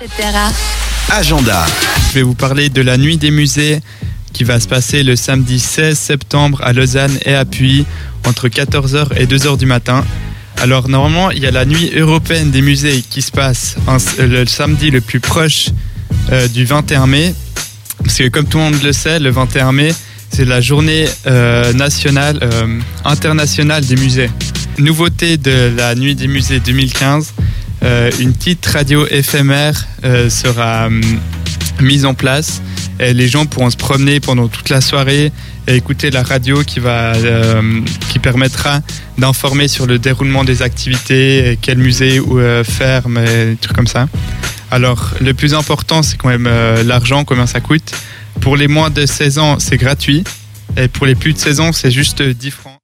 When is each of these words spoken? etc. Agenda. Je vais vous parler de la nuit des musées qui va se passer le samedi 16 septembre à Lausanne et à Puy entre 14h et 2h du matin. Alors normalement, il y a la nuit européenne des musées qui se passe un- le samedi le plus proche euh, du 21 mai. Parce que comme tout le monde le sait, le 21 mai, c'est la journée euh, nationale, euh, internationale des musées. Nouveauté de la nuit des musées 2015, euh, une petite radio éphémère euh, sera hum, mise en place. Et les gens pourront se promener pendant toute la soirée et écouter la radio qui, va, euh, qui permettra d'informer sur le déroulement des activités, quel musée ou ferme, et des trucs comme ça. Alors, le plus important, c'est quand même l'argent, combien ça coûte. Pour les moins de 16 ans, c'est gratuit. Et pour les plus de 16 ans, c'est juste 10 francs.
etc. 0.00 0.28
Agenda. 1.10 1.64
Je 2.10 2.14
vais 2.14 2.22
vous 2.22 2.34
parler 2.34 2.68
de 2.68 2.82
la 2.82 2.96
nuit 2.96 3.16
des 3.16 3.30
musées 3.30 3.80
qui 4.32 4.44
va 4.44 4.60
se 4.60 4.68
passer 4.68 5.02
le 5.02 5.16
samedi 5.16 5.58
16 5.58 5.98
septembre 5.98 6.60
à 6.62 6.72
Lausanne 6.72 7.18
et 7.24 7.34
à 7.34 7.44
Puy 7.44 7.84
entre 8.26 8.48
14h 8.48 9.08
et 9.16 9.26
2h 9.26 9.56
du 9.58 9.66
matin. 9.66 10.04
Alors 10.58 10.88
normalement, 10.88 11.30
il 11.30 11.38
y 11.42 11.46
a 11.46 11.50
la 11.50 11.64
nuit 11.64 11.90
européenne 11.94 12.50
des 12.50 12.62
musées 12.62 13.02
qui 13.08 13.22
se 13.22 13.30
passe 13.30 13.76
un- 13.86 13.98
le 14.24 14.44
samedi 14.46 14.90
le 14.90 15.00
plus 15.00 15.20
proche 15.20 15.68
euh, 16.32 16.48
du 16.48 16.64
21 16.64 17.06
mai. 17.06 17.34
Parce 18.04 18.18
que 18.18 18.28
comme 18.28 18.46
tout 18.46 18.58
le 18.58 18.64
monde 18.64 18.82
le 18.82 18.92
sait, 18.92 19.18
le 19.18 19.30
21 19.30 19.72
mai, 19.72 19.94
c'est 20.30 20.44
la 20.44 20.60
journée 20.60 21.06
euh, 21.26 21.72
nationale, 21.72 22.38
euh, 22.42 22.78
internationale 23.04 23.84
des 23.84 23.96
musées. 23.96 24.30
Nouveauté 24.78 25.36
de 25.36 25.72
la 25.76 25.94
nuit 25.94 26.14
des 26.14 26.28
musées 26.28 26.60
2015, 26.60 27.32
euh, 27.82 28.10
une 28.18 28.32
petite 28.32 28.64
radio 28.66 29.06
éphémère 29.08 29.86
euh, 30.04 30.28
sera 30.30 30.86
hum, 30.86 31.00
mise 31.80 32.04
en 32.04 32.14
place. 32.14 32.60
Et 33.00 33.14
les 33.14 33.28
gens 33.28 33.46
pourront 33.46 33.70
se 33.70 33.76
promener 33.76 34.18
pendant 34.18 34.48
toute 34.48 34.70
la 34.70 34.80
soirée 34.80 35.30
et 35.68 35.76
écouter 35.76 36.10
la 36.10 36.24
radio 36.24 36.64
qui, 36.64 36.80
va, 36.80 37.14
euh, 37.14 37.80
qui 38.08 38.18
permettra 38.18 38.80
d'informer 39.18 39.68
sur 39.68 39.86
le 39.86 40.00
déroulement 40.00 40.42
des 40.42 40.62
activités, 40.62 41.58
quel 41.62 41.78
musée 41.78 42.18
ou 42.18 42.40
ferme, 42.64 43.18
et 43.18 43.50
des 43.50 43.56
trucs 43.60 43.76
comme 43.76 43.86
ça. 43.86 44.08
Alors, 44.72 45.12
le 45.20 45.32
plus 45.32 45.54
important, 45.54 46.02
c'est 46.02 46.16
quand 46.16 46.28
même 46.28 46.48
l'argent, 46.84 47.24
combien 47.24 47.46
ça 47.46 47.60
coûte. 47.60 47.92
Pour 48.40 48.56
les 48.56 48.66
moins 48.66 48.90
de 48.90 49.06
16 49.06 49.38
ans, 49.38 49.58
c'est 49.60 49.76
gratuit. 49.76 50.24
Et 50.76 50.88
pour 50.88 51.06
les 51.06 51.14
plus 51.14 51.34
de 51.34 51.38
16 51.38 51.60
ans, 51.60 51.72
c'est 51.72 51.92
juste 51.92 52.20
10 52.20 52.50
francs. 52.50 52.77